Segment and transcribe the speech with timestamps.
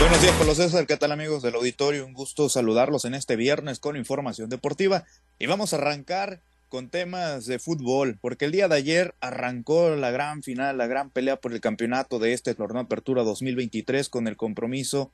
[0.00, 0.86] Buenos días, Pablo César.
[0.86, 2.06] ¿Qué tal, amigos del auditorio?
[2.06, 5.04] Un gusto saludarlos en este viernes con información deportiva.
[5.38, 10.10] Y vamos a arrancar con temas de fútbol, porque el día de ayer arrancó la
[10.10, 14.38] gran final, la gran pelea por el campeonato de este torneo Apertura 2023 con el
[14.38, 15.12] compromiso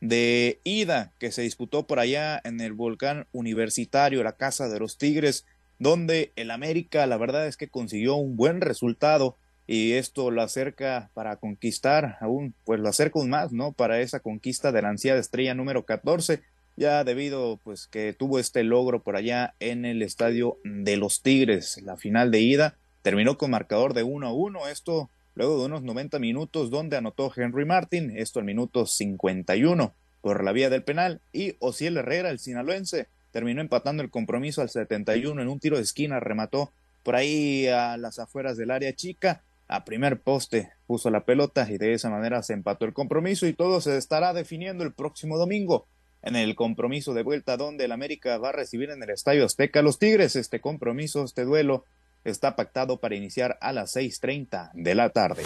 [0.00, 4.98] de ida que se disputó por allá en el volcán universitario, la Casa de los
[4.98, 5.46] Tigres,
[5.78, 11.10] donde el América, la verdad es que consiguió un buen resultado y esto lo acerca
[11.14, 13.72] para conquistar aún, pues lo acerca aún más, ¿no?
[13.72, 16.42] Para esa conquista de la ansiada estrella número 14,
[16.76, 21.80] ya debido pues que tuvo este logro por allá en el estadio de los Tigres,
[21.82, 25.82] la final de ida terminó con marcador de 1 a 1, esto luego de unos
[25.82, 31.20] 90 minutos donde anotó Henry Martin, esto al minuto 51 por la vía del penal
[31.32, 35.82] y Ociel Herrera, el sinaloense, terminó empatando el compromiso al 71 en un tiro de
[35.82, 39.42] esquina, remató por ahí a las afueras del área chica
[39.74, 43.54] a primer poste puso la pelota y de esa manera se empató el compromiso y
[43.54, 45.88] todo se estará definiendo el próximo domingo
[46.22, 49.82] en el compromiso de vuelta donde el América va a recibir en el Estadio Azteca
[49.82, 50.36] los Tigres.
[50.36, 51.84] Este compromiso, este duelo
[52.22, 55.42] está pactado para iniciar a las 6.30 de la tarde.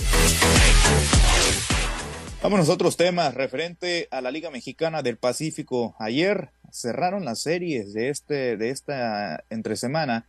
[2.43, 5.97] Vamos a otros temas referente a la Liga Mexicana del Pacífico.
[5.99, 10.29] Ayer cerraron las series de este de esta entre semana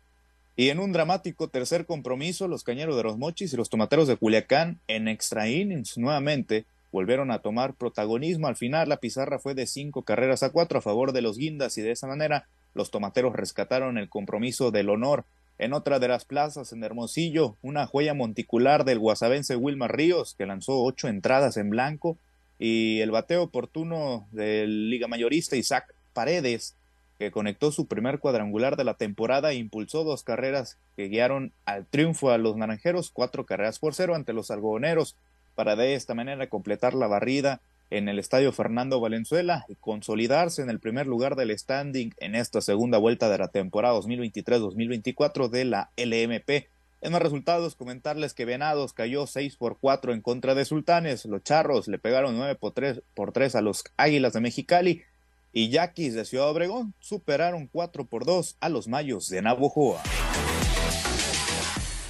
[0.60, 4.18] y en un dramático tercer compromiso, los Cañeros de los Mochis y los Tomateros de
[4.18, 8.48] Culiacán en extra innings nuevamente volvieron a tomar protagonismo.
[8.48, 11.78] Al final la pizarra fue de cinco carreras a cuatro a favor de los Guindas
[11.78, 15.24] y de esa manera los Tomateros rescataron el compromiso del honor.
[15.60, 20.46] En otra de las plazas, en Hermosillo, una joya monticular del guasabense Wilmar Ríos, que
[20.46, 22.18] lanzó ocho entradas en blanco,
[22.60, 26.76] y el bateo oportuno del liga mayorista Isaac Paredes
[27.20, 31.86] que conectó su primer cuadrangular de la temporada e impulsó dos carreras que guiaron al
[31.86, 35.18] triunfo a los naranjeros, cuatro carreras por cero ante los algodoneros,
[35.54, 40.70] para de esta manera completar la barrida en el estadio Fernando Valenzuela y consolidarse en
[40.70, 45.92] el primer lugar del standing en esta segunda vuelta de la temporada 2023-2024 de la
[45.98, 46.70] LMP.
[47.02, 51.44] En más resultados, comentarles que Venados cayó 6 por 4 en contra de Sultanes, los
[51.44, 55.04] Charros le pegaron 9 por 3, por 3 a los Águilas de Mexicali
[55.52, 60.02] y Yaquis de Ciudad Obregón superaron 4 por 2 a los Mayos de Navojoa.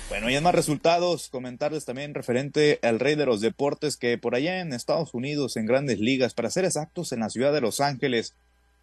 [0.10, 4.34] Bueno, y en más resultados, comentarles también referente al rey de los deportes que por
[4.34, 7.80] allá en Estados Unidos, en grandes ligas, para ser exactos, en la ciudad de Los
[7.80, 8.34] Ángeles,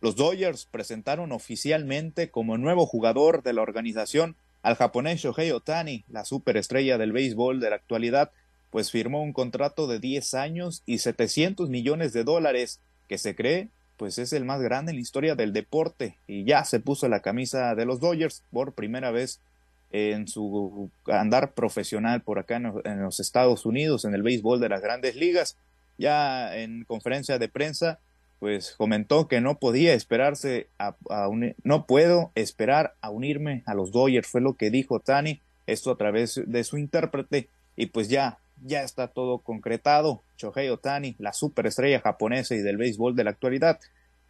[0.01, 6.25] los Dodgers presentaron oficialmente como nuevo jugador de la organización al japonés Shohei Otani, la
[6.25, 8.31] superestrella del béisbol de la actualidad,
[8.71, 13.71] pues firmó un contrato de 10 años y 700 millones de dólares que se cree
[13.97, 17.21] pues es el más grande en la historia del deporte y ya se puso la
[17.21, 19.41] camisa de los Dodgers por primera vez
[19.91, 24.83] en su andar profesional por acá en los Estados Unidos, en el béisbol de las
[24.83, 25.57] grandes ligas.
[25.99, 27.99] Ya en conferencia de prensa,
[28.39, 30.95] pues comentó que no podía esperarse a,
[31.65, 35.97] no puedo esperar a unirme a los Dodgers, fue lo que dijo Tani, esto a
[35.97, 40.23] través de su intérprete, y pues ya ya está todo concretado.
[40.37, 43.81] Shohei Otani, la superestrella japonesa y del béisbol de la actualidad,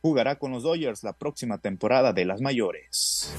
[0.03, 3.33] jugará con los Dodgers la próxima temporada de las mayores.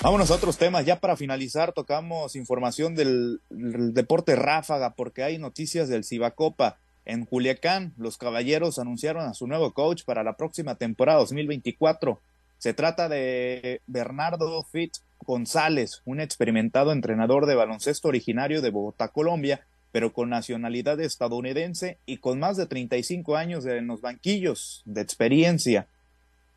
[0.00, 0.86] Vámonos a otros temas.
[0.86, 6.78] Ya para finalizar, tocamos información del, del deporte ráfaga, porque hay noticias del Cibacopa.
[7.04, 12.20] En Culiacán, los caballeros anunciaron a su nuevo coach para la próxima temporada 2024.
[12.58, 19.60] Se trata de Bernardo Fitz González, un experimentado entrenador de baloncesto originario de Bogotá, Colombia,
[19.92, 25.86] pero con nacionalidad estadounidense y con más de 35 años en los banquillos de experiencia.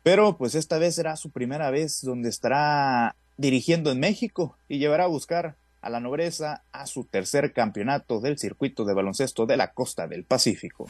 [0.02, 5.04] Pero pues esta vez será su primera vez donde estará dirigiendo en México y llevará
[5.04, 9.72] a buscar a la nobreza a su tercer campeonato del circuito de baloncesto de la
[9.72, 10.88] costa del Pacífico.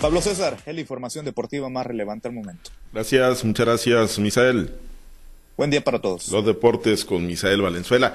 [0.00, 2.70] Pablo César, es la información deportiva más relevante al momento.
[2.92, 4.70] Gracias, muchas gracias, Misael.
[5.56, 6.28] Buen día para todos.
[6.28, 8.14] Los deportes con Misael Valenzuela.